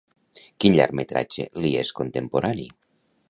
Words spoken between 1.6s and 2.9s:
li és contemporani?